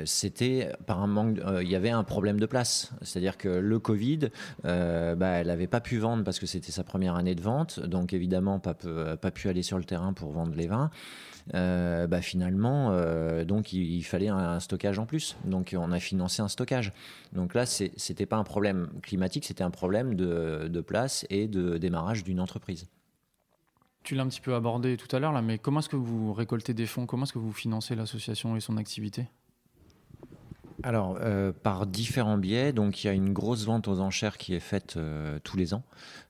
C'était 0.06 0.72
par 0.86 1.02
un 1.02 1.08
manque. 1.08 1.38
Il 1.62 1.70
y 1.70 1.76
avait 1.76 1.90
un 1.90 2.04
problème 2.04 2.40
de 2.40 2.46
place, 2.46 2.92
c'est-à-dire 3.02 3.38
que 3.38 3.57
le 3.62 3.80
Covid, 3.80 4.30
euh, 4.66 5.16
bah, 5.16 5.28
elle 5.28 5.48
n'avait 5.48 5.68
pas 5.68 5.82
pu 5.82 5.98
vendre 5.98 6.24
parce 6.24 6.40
que 6.40 6.46
c'était 6.46 6.72
sa 6.72 6.84
première 6.84 7.16
année 7.16 7.36
de 7.36 7.42
vente, 7.42 7.80
donc 7.80 8.14
évidemment 8.14 8.60
pas, 8.60 8.74
pas 8.74 9.32
pu 9.32 9.50
aller 9.50 9.64
sur 9.64 9.78
le 9.78 9.84
terrain 9.84 10.14
pour 10.14 10.32
vendre 10.32 10.56
les 10.56 10.68
vins. 10.68 10.90
Euh, 11.54 12.08
bah, 12.08 12.22
finalement, 12.22 12.90
euh, 12.92 13.46
donc 13.46 13.74
il, 13.74 14.04
fallait 14.04 14.28
un, 14.28 14.60
stockage 14.60 15.00
en 15.00 15.06
plus. 15.06 15.38
Donc 15.46 15.76
on 15.78 15.92
a 15.92 16.00
financé 16.00 16.42
un 16.42 16.48
stockage. 16.48 16.92
Donc 17.34 17.54
là, 17.54 17.66
c'était 17.66 18.26
pas 18.26 18.38
un 18.38 18.44
problème 18.44 18.90
climatique, 19.02 19.46
c'était 19.46 19.64
un 19.64 19.72
problème 19.72 20.16
de, 20.16 20.68
de, 20.68 20.82
place 20.82 21.26
et 21.30 21.48
de 21.48 21.78
démarrage 21.78 22.24
d'une 22.24 22.40
entreprise. 22.40 22.88
Tu 24.04 24.16
l'as 24.16 24.24
un 24.24 24.28
petit 24.28 24.42
peu 24.42 24.56
abordé 24.56 24.96
tout 24.98 25.14
à 25.16 25.20
l'heure 25.20 25.34
là, 25.34 25.42
mais 25.42 25.58
comment 25.58 25.80
est-ce 25.80 25.90
que 25.90 25.98
vous 25.98 26.34
récoltez 26.34 26.74
des 26.74 26.86
fonds? 26.86 27.06
Comment 27.06 27.24
est-ce 27.24 27.34
que 27.34 27.40
vous 27.40 27.52
financez 27.52 27.96
l'association 27.96 28.56
et 28.56 28.60
son 28.60 28.78
activité? 28.78 29.28
Alors, 30.84 31.18
euh, 31.22 31.52
par 31.52 31.88
différents 31.88 32.38
biais, 32.38 32.72
donc 32.72 33.04
il 33.04 33.08
y 33.08 33.10
a 33.10 33.14
une 33.14 33.34
grosse 33.34 33.66
vente 33.66 33.88
aux 33.88 34.00
enchères 34.00 34.38
qui 34.38 34.54
est 34.54 34.60
faite 34.60 34.96
euh, 34.98 35.40
tous 35.44 35.58
les 35.58 35.74
ans. 35.74 35.84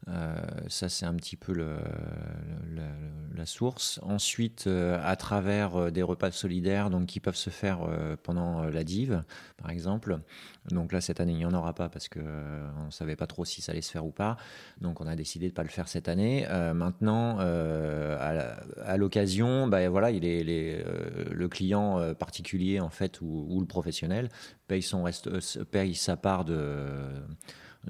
Euh, 0.07 0.37
ça, 0.69 0.87
c'est 0.87 1.05
un 1.05 1.15
petit 1.15 1.35
peu 1.35 1.53
la 1.53 3.45
source. 3.45 3.99
Ensuite, 4.03 4.67
à 4.67 5.15
travers 5.17 5.91
des 5.91 6.01
repas 6.01 6.31
solidaires, 6.31 6.89
donc 6.89 7.07
qui 7.07 7.19
peuvent 7.19 7.35
se 7.35 7.49
faire 7.49 7.79
pendant 8.23 8.63
la 8.63 8.83
div, 8.83 9.23
par 9.57 9.69
exemple. 9.69 10.19
Donc 10.71 10.93
là, 10.93 11.01
cette 11.01 11.19
année, 11.19 11.33
il 11.33 11.37
n'y 11.37 11.45
en 11.45 11.53
aura 11.53 11.73
pas 11.73 11.89
parce 11.89 12.07
qu'on 12.07 12.19
ne 12.19 12.91
savait 12.91 13.15
pas 13.15 13.27
trop 13.27 13.43
si 13.43 13.61
ça 13.61 13.73
allait 13.73 13.81
se 13.81 13.91
faire 13.91 14.05
ou 14.05 14.11
pas. 14.11 14.37
Donc 14.79 15.01
on 15.01 15.07
a 15.07 15.15
décidé 15.15 15.47
de 15.47 15.51
ne 15.51 15.55
pas 15.55 15.63
le 15.63 15.69
faire 15.69 15.89
cette 15.89 16.07
année. 16.07 16.47
maintenant, 16.73 17.39
à 17.39 18.97
l'occasion, 18.97 19.67
bah, 19.67 19.89
voilà, 19.89 20.11
il 20.11 20.23
est, 20.23 20.85
le 21.29 21.47
client 21.49 22.13
particulier 22.15 22.79
en 22.79 22.89
fait 22.89 23.19
ou 23.21 23.59
le 23.59 23.67
professionnel 23.67 24.29
paye, 24.67 24.81
son 24.81 25.05
euh, 25.05 25.63
paye 25.71 25.95
sa 25.95 26.17
part 26.17 26.45
de 26.45 27.11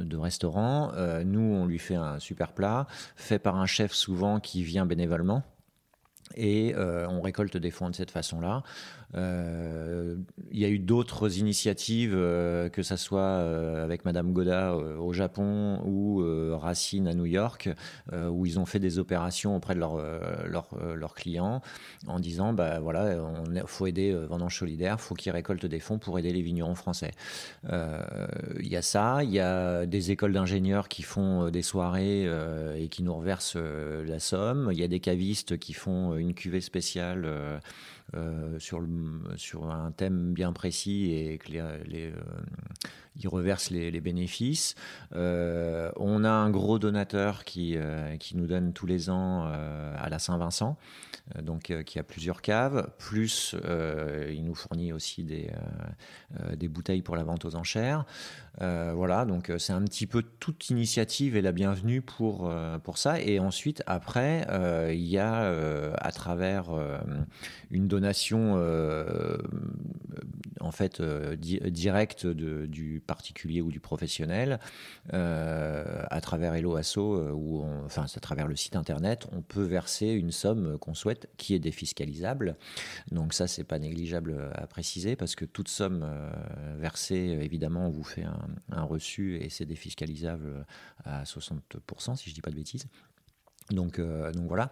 de 0.04 0.18
restaurant. 0.18 0.92
Euh, 0.96 1.24
nous, 1.24 1.40
on 1.42 1.66
lui 1.66 1.80
fait 1.80 1.96
un 1.96 2.20
super 2.20 2.54
plat, 2.54 2.88
fait 3.16 3.40
par 3.40 3.56
un 3.56 3.66
chef 3.66 3.94
souvent 3.94 4.40
qui 4.40 4.64
vient 4.64 4.86
bénévolement. 4.86 5.44
Et 6.36 6.76
euh, 6.76 7.08
on 7.08 7.22
récolte 7.22 7.56
des 7.56 7.72
fonds 7.72 7.90
de 7.90 7.96
cette 7.96 8.12
façon-là. 8.12 8.64
Y 10.60 10.66
a 10.66 10.70
eu 10.70 10.80
d'autres 10.80 11.38
initiatives, 11.38 12.14
euh, 12.16 12.70
que 12.70 12.84
ce 12.84 12.96
soit 12.96 13.20
euh, 13.20 13.84
avec 13.84 14.06
Madame 14.06 14.34
Goda 14.34 14.76
au 14.76 15.14
Japon 15.14 15.82
ou 15.86 16.24
Racine 16.58 17.08
à 17.08 17.14
New 17.14 17.26
York, 17.26 17.70
où 18.14 18.46
ils 18.46 18.60
ont 18.60 18.66
fait 18.66 18.80
des 18.80 19.00
opérations 19.00 19.56
auprès 19.56 19.76
de 19.76 19.80
leurs 19.80 21.14
clients 21.16 21.62
en 22.08 22.20
disant 22.20 22.54
bah 22.54 22.80
voilà, 22.80 23.16
il 23.54 23.62
faut 23.66 23.88
aider 23.88 24.14
Vendange 24.14 24.58
Solidaire, 24.58 25.00
faut 25.00 25.16
qu'ils 25.16 25.32
récoltent 25.32 25.66
des 25.66 25.80
fonds 25.80 26.00
pour 26.00 26.18
aider 26.20 26.32
les 26.32 26.42
vignerons 26.42 26.76
français. 26.76 27.12
Il 27.64 28.68
y 28.68 28.76
a 28.76 28.82
ça, 28.82 29.24
il 29.24 29.32
y 29.32 29.40
a 29.40 29.86
des 29.86 30.12
écoles 30.12 30.34
d'ingénieurs 30.34 30.88
qui 30.90 31.04
font 31.04 31.50
des 31.50 31.62
soirées 31.62 32.28
et 32.78 32.88
qui 32.90 33.04
nous 33.04 33.16
reversent 33.16 33.58
la 33.58 34.20
somme. 34.20 34.70
Il 34.72 34.80
y 34.80 34.84
a 34.84 34.88
des 34.88 35.00
cavistes 35.00 35.58
qui 35.58 35.74
font 35.74 36.16
une 36.16 36.34
cuvée 36.34 36.62
spéciale 36.62 37.26
euh, 37.26 37.60
sur, 38.60 38.80
le, 38.80 38.88
sur 39.36 39.70
un 39.70 39.92
thème 39.92 40.34
bien 40.34 40.54
précis 40.54 41.14
et 41.14 41.38
que 41.38 41.52
les, 41.52 41.84
les, 41.86 42.12
euh, 42.12 42.22
ils 43.20 43.28
reversent 43.28 43.70
les, 43.70 44.02
bénéfices. 44.02 44.76
Euh, 45.16 45.92
on 45.96 46.24
a 46.24 46.30
un 46.30 46.50
gros 46.50 46.80
donateur 46.80 47.46
qui, 47.46 47.76
qui 48.20 48.38
nous 48.38 48.48
donne 48.48 48.74
tous 48.74 48.86
les 48.86 49.10
ans 49.10 49.46
à 49.46 50.10
la 50.10 50.20
Saint-Vincent, 50.20 50.78
donc 51.42 51.74
qui 51.84 52.00
a 52.00 52.04
plusieurs 52.04 52.42
caves, 52.42 52.90
plus 52.98 53.56
il 54.30 54.44
nous 54.44 54.56
fournit 54.56 54.94
aussi 54.94 55.24
des, 55.24 55.50
bouteilles 56.68 57.02
pour 57.02 57.16
la 57.16 57.24
vente 57.24 57.46
aux 57.46 57.56
enchères. 57.56 58.06
voilà, 58.60 59.26
donc 59.26 59.52
c'est 59.58 59.74
un 59.74 59.84
petit 59.84 60.06
peu 60.06 60.22
toute 60.22 60.70
initiative 60.70 61.36
est 61.36 61.42
la 61.42 61.52
bienvenue 61.52 62.02
pour, 62.02 62.52
ça. 62.96 63.20
Et 63.20 63.40
ensuite, 63.40 63.84
après, 63.88 64.46
il 64.94 65.06
y 65.08 65.18
a 65.18 65.94
à 65.98 66.12
travers 66.12 66.70
une 67.72 67.88
donation 67.88 68.56
euh, 68.58 69.38
en 70.60 70.72
fait 70.72 71.00
euh, 71.00 71.36
directe 71.36 72.26
du 72.26 73.02
particulier 73.08 73.62
ou 73.62 73.72
du 73.72 73.80
professionnel 73.80 74.60
euh, 75.14 76.04
à 76.10 76.22
travers 76.22 76.54
Hello 76.54 76.76
Asso 76.76 76.98
ou 76.98 77.64
enfin 77.86 78.06
à 78.14 78.20
travers 78.20 78.48
le 78.48 78.56
site 78.56 78.76
internet, 78.76 79.28
on 79.32 79.42
peut 79.42 79.64
verser 79.64 80.08
une 80.08 80.32
somme 80.32 80.78
qu'on 80.78 80.94
souhaite 80.94 81.30
qui 81.38 81.56
est 81.56 81.60
défiscalisable. 81.60 82.58
Donc 83.12 83.34
ça 83.34 83.48
c'est 83.48 83.64
pas 83.64 83.80
négligeable 83.80 84.52
à 84.54 84.68
préciser 84.68 85.16
parce 85.16 85.36
que 85.36 85.46
toute 85.46 85.70
somme 85.70 86.06
versée 86.78 87.38
évidemment 87.42 87.88
on 87.88 87.92
vous 87.92 88.04
fait 88.04 88.24
un, 88.24 88.48
un 88.72 88.84
reçu 88.84 89.38
et 89.38 89.50
c'est 89.50 89.66
défiscalisable 89.66 90.66
à 91.06 91.24
60% 91.24 92.18
si 92.18 92.30
je 92.30 92.36
dis 92.36 92.42
pas 92.42 92.52
de 92.52 92.56
bêtises. 92.56 92.88
Donc, 93.72 94.00
euh, 94.00 94.32
donc 94.32 94.48
voilà. 94.48 94.72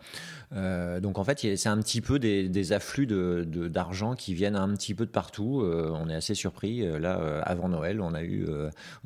Euh, 0.53 0.99
donc 0.99 1.17
en 1.17 1.23
fait, 1.23 1.55
c'est 1.57 1.69
un 1.69 1.77
petit 1.77 2.01
peu 2.01 2.19
des, 2.19 2.71
afflux 2.71 3.05
d'argent 3.07 4.11
de, 4.11 4.15
qui 4.15 4.33
viennent 4.33 4.55
un 4.55 4.73
petit 4.75 4.93
peu 4.93 5.05
de 5.05 5.11
partout. 5.11 5.61
Euh, 5.61 5.91
on 5.93 6.09
est 6.09 6.15
assez 6.15 6.35
surpris. 6.35 6.81
Là, 6.99 7.41
avant 7.43 7.69
Noël, 7.69 8.01
on 8.01 8.13
a 8.13 8.23
eu, 8.23 8.47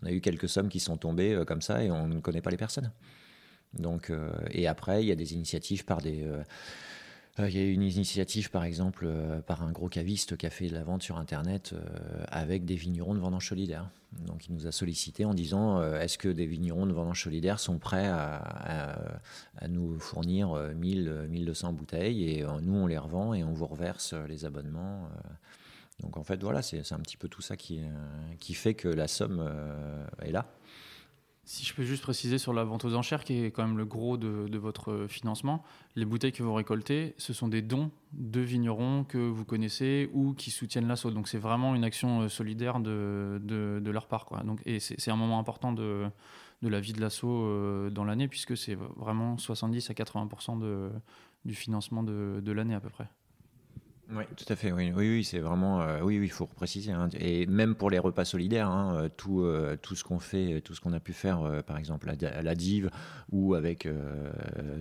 on 0.01 0.05
a 0.05 0.11
eu 0.11 0.21
quelques 0.21 0.49
sommes 0.49 0.69
qui 0.69 0.79
sont 0.79 0.97
tombées 0.97 1.41
comme 1.47 1.61
ça 1.61 1.83
et 1.83 1.91
on 1.91 2.07
ne 2.07 2.19
connaît 2.19 2.41
pas 2.41 2.51
les 2.51 2.57
personnes. 2.57 2.91
Donc, 3.77 4.11
et 4.51 4.67
après, 4.67 5.03
il 5.03 5.07
y 5.07 5.11
a 5.11 5.15
des 5.15 5.33
initiatives 5.33 5.85
par 5.85 6.01
des 6.01 6.23
euh, 6.23 6.41
il 7.47 7.55
y 7.55 7.59
a 7.59 7.63
eu 7.63 7.71
une 7.71 7.83
initiative, 7.83 8.49
par 8.49 8.63
exemple, 8.63 9.05
euh, 9.07 9.41
par 9.41 9.63
un 9.63 9.71
gros 9.71 9.87
caviste 9.87 10.35
qui 10.35 10.45
a 10.45 10.49
fait 10.49 10.67
de 10.67 10.73
la 10.73 10.83
vente 10.83 11.03
sur 11.03 11.17
Internet 11.17 11.73
euh, 11.73 12.23
avec 12.27 12.65
des 12.65 12.75
vignerons 12.75 13.13
de 13.13 13.19
vendange 13.19 13.47
solidaire. 13.47 13.89
Donc, 14.25 14.47
il 14.47 14.55
nous 14.55 14.67
a 14.67 14.71
sollicité 14.71 15.25
en 15.25 15.33
disant 15.33 15.83
est-ce 15.93 16.17
que 16.17 16.29
des 16.29 16.47
vignerons 16.47 16.87
de 16.87 16.93
vendange 16.93 17.23
solidaire 17.23 17.59
sont 17.59 17.77
prêts 17.77 18.07
à, 18.07 18.97
nous 19.67 19.99
fournir 19.99 20.53
1000, 20.75 21.27
1200 21.29 21.73
bouteilles 21.73 22.27
et 22.27 22.45
nous, 22.63 22.73
on 22.73 22.87
les 22.87 22.97
revend 22.97 23.35
et 23.35 23.43
on 23.43 23.53
vous 23.53 23.67
reverse 23.67 24.15
les 24.27 24.45
abonnements. 24.45 25.07
Donc, 25.99 26.17
en 26.17 26.23
fait, 26.23 26.41
voilà, 26.41 26.63
c'est 26.63 26.91
un 26.91 26.99
petit 26.99 27.17
peu 27.17 27.27
tout 27.27 27.43
ça 27.43 27.55
qui 27.55 27.83
fait 28.55 28.73
que 28.73 28.87
la 28.87 29.07
somme 29.07 29.47
est 30.23 30.31
là. 30.31 30.51
Si 31.49 31.65
je 31.65 31.73
peux 31.73 31.81
juste 31.81 32.03
préciser 32.03 32.37
sur 32.37 32.53
la 32.53 32.63
vente 32.63 32.85
aux 32.85 32.93
enchères, 32.93 33.23
qui 33.23 33.43
est 33.43 33.49
quand 33.49 33.65
même 33.65 33.79
le 33.79 33.85
gros 33.85 34.17
de, 34.17 34.55
votre 34.59 35.07
financement, 35.09 35.63
les 35.95 36.05
bouteilles 36.05 36.31
que 36.31 36.43
vous 36.43 36.53
récoltez, 36.53 37.15
ce 37.17 37.33
sont 37.33 37.47
des 37.47 37.63
dons 37.63 37.89
de 38.13 38.39
vignerons 38.39 39.03
que 39.03 39.17
vous 39.17 39.45
connaissez 39.45 40.11
ou 40.13 40.33
qui 40.33 40.51
soutiennent 40.51 40.87
l'assaut. 40.87 41.09
Donc 41.09 41.27
c'est 41.27 41.39
vraiment 41.39 41.73
une 41.73 41.83
action 41.83 42.21
euh, 42.21 42.29
solidaire 42.29 42.79
de, 42.79 43.41
de, 43.43 43.89
leur 43.89 44.05
part. 44.05 44.27
Donc, 44.45 44.61
et 44.67 44.79
c'est 44.79 45.09
un 45.09 45.15
moment 45.15 45.39
important 45.39 45.73
de, 45.73 46.11
la 46.61 46.79
vie 46.79 46.93
de 46.93 47.01
l'assaut 47.01 47.45
euh, 47.47 47.89
dans 47.89 48.03
l'année, 48.03 48.27
puisque 48.27 48.55
c'est 48.55 48.75
vraiment 48.75 49.39
70 49.39 49.89
à 49.89 49.93
80% 49.93 50.59
de, 50.59 50.91
du 51.45 51.55
financement 51.55 52.03
de 52.03 52.51
l'année 52.51 52.75
à 52.75 52.79
peu 52.79 52.91
près. 52.91 53.07
Oui, 54.11 54.23
tout 54.35 54.45
à 54.51 54.55
fait. 54.55 54.71
Oui, 54.71 54.91
oui, 54.95 55.17
oui 55.17 55.23
c'est 55.23 55.37
vraiment. 55.37 55.81
Euh, 55.81 56.01
oui, 56.01 56.17
oui, 56.17 56.25
il 56.25 56.31
faut 56.31 56.47
préciser. 56.47 56.91
Hein. 56.91 57.09
Et 57.19 57.45
même 57.45 57.75
pour 57.75 57.91
les 57.91 57.99
repas 57.99 58.25
solidaires, 58.25 58.67
hein, 58.67 58.95
euh, 58.95 59.09
tout, 59.09 59.41
euh, 59.41 59.77
tout 59.79 59.95
ce 59.95 60.03
qu'on 60.03 60.17
fait, 60.17 60.61
tout 60.61 60.73
ce 60.73 60.81
qu'on 60.81 60.93
a 60.93 60.99
pu 60.99 61.13
faire, 61.13 61.63
par 61.67 61.77
exemple 61.77 62.09
à, 62.09 62.41
la 62.41 62.55
Dive 62.55 62.89
ou 63.31 63.53
avec 63.53 63.87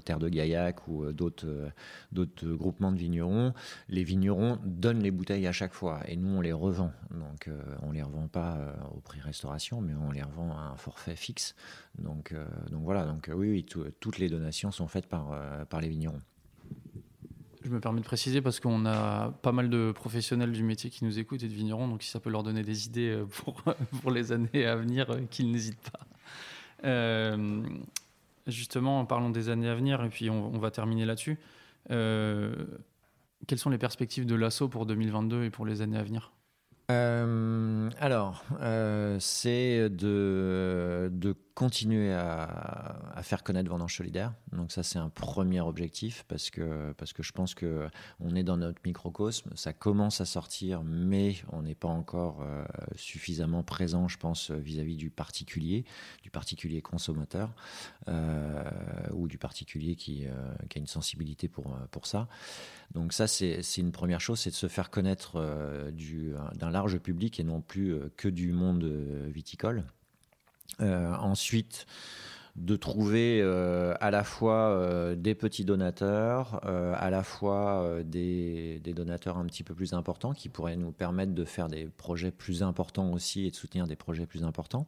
Terre 0.07 0.19
de 0.19 0.29
Gaillac 0.31 0.89
ou 0.89 1.13
d'autres, 1.13 1.71
d'autres 2.11 2.49
groupements 2.49 2.91
de 2.91 2.97
vignerons, 2.97 3.53
les 3.91 4.03
vignerons 4.03 4.59
donnent 4.65 5.03
les 5.03 5.11
bouteilles 5.11 5.47
à 5.47 5.53
chaque 5.53 5.75
fois 5.75 6.01
et 6.07 6.17
nous 6.17 6.39
on 6.39 6.41
les 6.41 6.53
revend. 6.53 6.93
Donc 7.11 7.51
on 7.83 7.93
les 7.93 8.03
revend 8.03 8.29
pas 8.29 8.57
au 8.95 9.01
prix 9.01 9.21
restauration, 9.21 9.83
mais 9.83 9.93
on 9.95 10.11
les 10.11 10.23
revend 10.23 10.57
à 10.57 10.73
un 10.73 10.77
forfait 10.77 11.17
fixe. 11.17 11.55
Donc, 11.99 12.35
donc 12.71 12.83
voilà. 12.85 13.05
Donc 13.05 13.31
oui, 13.35 13.51
oui, 13.51 13.67
toutes 14.01 14.19
les 14.19 14.29
donations 14.29 14.71
sont 14.71 14.89
faites 14.89 15.07
par, 15.07 15.39
par 15.69 15.81
les 15.81 15.89
vignerons. 15.89 16.23
Je 17.69 17.75
me 17.75 17.81
permets 17.81 18.01
de 18.01 18.07
préciser 18.07 18.41
parce 18.41 18.61
qu'on 18.61 18.87
a 18.87 19.31
pas 19.43 19.53
mal 19.53 19.69
de 19.69 19.93
professionnels 19.93 20.53
du 20.53 20.63
métier 20.63 20.89
qui 20.89 21.05
nous 21.05 21.19
écoutent 21.19 21.43
et 21.43 21.49
de 21.49 21.53
vignerons, 21.53 21.87
donc 21.87 22.03
si 22.03 22.09
ça 22.09 22.19
peut 22.19 22.31
leur 22.31 22.43
donner 22.43 22.63
des 22.63 22.87
idées 22.87 23.11
euh, 23.11 23.27
pour, 23.27 23.63
pour 24.01 24.11
les 24.11 24.33
années 24.33 24.65
à 24.65 24.75
venir, 24.75 25.11
euh, 25.11 25.21
qu'ils 25.29 25.53
n'hésitent 25.53 25.91
pas. 25.91 26.01
Euh, 26.85 27.63
justement, 28.47 29.05
parlons 29.05 29.29
des 29.29 29.51
années 29.51 29.69
à 29.69 29.75
venir 29.75 30.03
et 30.03 30.09
puis 30.09 30.31
on, 30.31 30.59
va 30.59 30.71
terminer 30.71 31.05
là-dessus. 31.05 31.37
quelles 31.89 33.59
sont 33.59 33.69
les 33.69 33.77
perspectives 33.77 34.25
de 34.25 34.35
l'assaut 34.35 34.69
pour 34.69 34.87
2022 34.87 35.45
et 35.45 35.51
pour 35.51 35.67
les 35.67 35.83
années 35.83 35.99
à 35.99 36.05
venir? 36.05 36.33
Alors, 38.01 38.45
c'est 39.19 39.91
de, 39.91 41.11
de 41.13 41.33
continuer 41.59 42.13
à, 42.13 43.21
faire 43.23 43.43
connaître 43.43 43.69
Vendange 43.69 43.97
Solidaire. 43.97 44.33
Donc 44.53 44.71
ça, 44.71 44.85
c'est 44.85 45.01
un 45.01 45.09
premier 45.09 45.61
objectif 45.61 46.25
parce 46.29 46.51
que, 46.51 46.93
parce 46.93 47.13
que 47.13 47.25
je 47.25 47.33
pense 47.33 47.57
que 47.57 47.89
on 48.21 48.37
est 48.37 48.45
dans 48.45 48.57
notre 48.57 48.81
microcosme. 48.85 49.51
Ça 49.57 49.73
commence 49.73 50.21
à 50.21 50.25
sortir, 50.25 50.85
mais 50.85 51.35
on 51.51 51.63
n'est 51.63 51.75
pas 51.75 51.89
encore 51.89 52.43
euh, 52.43 52.65
suffisamment 52.95 53.65
présent, 53.65 54.07
je 54.07 54.19
pense, 54.19 54.53
vis-à-vis 54.53 54.95
du 54.95 55.11
particulier, 55.11 55.85
du 56.23 56.31
particulier 56.31 56.81
consommateur 56.81 57.53
euh, 58.07 58.63
ou 59.13 59.27
du 59.27 59.37
particulier 59.37 59.97
qui, 59.97 60.29
euh, 60.29 60.31
qui, 60.71 60.79
a 60.79 60.81
une 60.81 60.87
sensibilité 60.87 61.49
pour, 61.49 61.77
pour 61.91 62.07
ça. 62.07 62.29
Donc 62.95 63.13
ça, 63.13 63.27
c'est 63.27 63.61
une 63.79 63.91
première 63.91 64.21
chose, 64.21 64.39
c'est 64.39 64.51
de 64.51 64.55
se 64.55 64.69
faire 64.69 64.91
connaître 64.91 65.43
d'un 66.55 66.71
large 66.71 66.99
public 66.99 67.41
et 67.41 67.45
non 67.45 67.61
plus 67.61 67.99
que 68.17 68.29
du 68.29 68.53
monde 68.53 68.85
viticole. 69.27 69.83
Euh, 70.81 71.13
ensuite, 71.15 71.87
de 72.55 72.77
trouver 72.77 73.41
euh, 73.41 73.95
à 74.01 74.11
la 74.11 74.25
fois 74.25 74.71
euh, 74.71 75.15
des 75.15 75.35
petits 75.35 75.65
donateurs, 75.65 76.61
à 76.65 77.11
la 77.11 77.23
fois 77.23 78.03
des, 78.05 78.81
des, 78.83 78.93
donateurs 78.93 79.39
un 79.39 79.47
petit 79.47 79.63
peu 79.63 79.75
plus 79.75 79.93
importants 79.93 80.33
qui 80.33 80.49
pourraient 80.49 80.77
nous 80.77 80.93
permettre 80.93 81.33
de 81.33 81.45
faire 81.45 81.69
des 81.69 81.87
projets 81.87 82.31
plus 82.31 82.63
importants 82.63 83.13
aussi 83.13 83.47
et 83.47 83.51
de 83.51 83.57
soutenir 83.57 83.87
des 83.87 83.97
projets 83.97 84.27
plus 84.27 84.45
importants. 84.45 84.87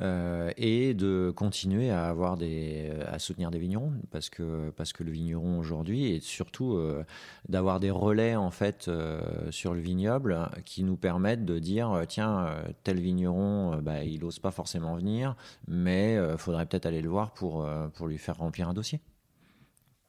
Euh, 0.00 0.52
et 0.56 0.94
de 0.94 1.32
continuer 1.34 1.90
à 1.90 2.06
avoir 2.06 2.36
des, 2.36 2.92
à 3.08 3.18
soutenir 3.18 3.50
des 3.50 3.58
vignerons 3.58 3.94
parce 4.12 4.30
que 4.30 4.70
parce 4.76 4.92
que 4.92 5.02
le 5.02 5.10
vigneron 5.10 5.58
aujourd'hui 5.58 6.12
et 6.12 6.20
surtout 6.20 6.74
euh, 6.74 7.04
d'avoir 7.48 7.80
des 7.80 7.90
relais 7.90 8.36
en 8.36 8.52
fait 8.52 8.86
euh, 8.86 9.20
sur 9.50 9.74
le 9.74 9.80
vignoble 9.80 10.50
qui 10.64 10.84
nous 10.84 10.96
permettent 10.96 11.44
de 11.44 11.58
dire 11.58 12.04
tiens 12.06 12.46
tel 12.84 13.00
vigneron 13.00 13.78
bah, 13.82 14.04
il 14.04 14.20
n'ose 14.20 14.38
pas 14.38 14.52
forcément 14.52 14.94
venir 14.94 15.34
mais 15.66 16.16
faudrait 16.36 16.66
peut-être 16.66 16.86
aller 16.86 17.02
le 17.02 17.08
voir 17.08 17.32
pour 17.32 17.68
pour 17.94 18.06
lui 18.06 18.18
faire 18.18 18.36
remplir 18.36 18.68
un 18.68 18.74
dossier. 18.74 19.00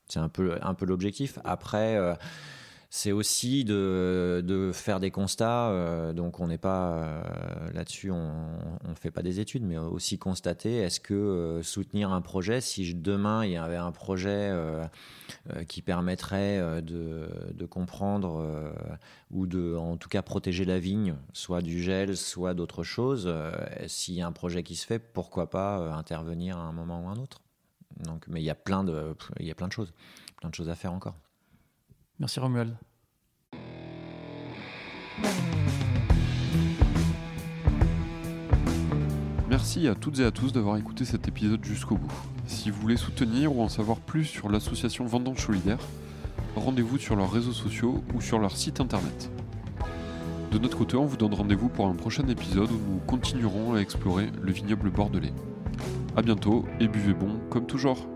C'est 0.08 0.20
un 0.20 0.30
peu 0.30 0.60
un 0.62 0.76
peu 0.76 0.86
l'objectif. 0.86 1.40
Après 1.44 1.98
c'est 2.92 3.12
aussi 3.12 3.66
de, 3.66 4.72
faire 4.74 5.00
des 5.00 5.12
constats. 5.12 5.70
Euh, 5.70 6.14
donc 6.14 6.40
on 6.40 6.48
n'est 6.48 6.58
pas 6.58 6.94
euh, 6.94 7.72
là-dessus, 7.74 8.10
on 8.10 8.58
ne 8.88 8.96
fait 8.96 9.12
pas 9.12 9.22
des 9.22 9.40
études, 9.40 9.64
mais 9.64 9.78
aussi 9.78 10.18
constater 10.18 10.78
est-ce 10.78 11.00
que 11.00 11.14
euh, 11.14 11.64
soutenir 11.64 12.12
un 12.12 12.22
projet, 12.22 12.62
si 12.62 12.96
demain 12.96 13.46
il 13.46 13.52
y 13.52 13.58
avait 13.58 13.76
un 13.76 13.92
projet 13.92 14.52
qui 15.68 15.82
permettrait 15.82 16.82
de, 16.82 17.30
de 17.54 17.66
comprendre 17.66 18.74
ou 19.32 19.46
de, 19.46 19.76
en 19.76 19.98
tout 19.98 20.10
cas, 20.10 20.22
protéger 20.22 20.66
la 20.66 20.80
vigne, 20.80 21.16
soit 21.34 21.62
du 21.62 21.82
gel, 21.82 22.18
soit 22.18 22.54
d'autres 22.54 22.84
choses, 22.84 23.32
s'il 23.88 24.16
y 24.16 24.22
a 24.22 24.28
un 24.28 24.32
projet 24.32 24.64
qui 24.64 24.76
se 24.76 24.86
fait, 24.86 25.00
pourquoi 25.00 25.50
pas 25.50 25.94
intervenir 25.94 26.58
à 26.58 26.62
un 26.62 26.72
moment 26.72 27.04
ou 27.06 27.10
à 27.10 27.12
un 27.12 27.18
autre? 27.18 27.42
Donc, 28.04 28.26
mais 28.28 28.42
il 28.42 28.46
y 28.46 28.50
a 28.50 28.56
plein 28.56 28.84
de, 28.84 29.16
y 29.40 29.52
a 29.52 29.56
plein 29.56 29.68
de 29.68 29.74
choses, 29.74 29.94
plein 30.38 30.50
de 30.50 30.56
choses 30.56 30.70
à 30.70 30.76
faire 30.76 30.94
encore. 30.94 31.16
Merci 32.20 32.40
Romuald. 32.40 32.76
Merci 39.50 39.88
à 39.88 39.96
toutes 39.96 40.20
et 40.20 40.26
à 40.26 40.32
tous 40.32 40.52
d'avoir 40.52 40.78
écouté 40.78 41.06
cet 41.06 41.28
épisode 41.28 41.64
jusqu'au 41.64 41.96
bout. 41.96 42.12
Si 42.46 42.70
vous 42.70 42.80
voulez 42.82 42.98
soutenir 42.98 43.56
ou 43.56 43.62
en 43.62 43.70
savoir 43.70 44.00
plus 44.00 44.26
sur 44.26 44.50
l'association 44.50 45.06
Vendange 45.06 45.46
Solidaire, 45.46 45.80
rendez-vous 46.56 46.98
sur 46.98 47.16
leurs 47.16 47.32
réseaux 47.32 47.54
sociaux 47.54 48.04
ou 48.14 48.22
sur 48.22 48.38
leur 48.38 48.56
site 48.56 48.80
internet. 48.80 49.32
De 50.52 50.58
notre 50.58 50.78
côté, 50.78 50.98
on 50.98 51.06
vous 51.06 51.18
donne 51.18 51.34
rendez-vous 51.34 51.70
pour 51.70 51.88
un 51.88 51.96
prochain 51.96 52.28
épisode 52.28 52.72
où 52.72 52.80
nous 52.92 53.00
continuerons 53.08 53.74
à 53.74 53.80
explorer 53.80 54.30
le 54.42 54.52
vignoble 54.52 54.90
bordelais. 54.90 55.34
A 56.16 56.22
bientôt 56.22 56.66
et 56.80 56.88
buvez 56.88 57.14
bon 57.14 57.40
comme 57.50 57.66
toujours. 57.66 58.08